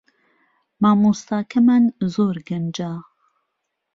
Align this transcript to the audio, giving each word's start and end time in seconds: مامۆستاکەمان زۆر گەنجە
مامۆستاکەمان 0.81 1.83
زۆر 2.13 2.37
گەنجە 2.47 2.91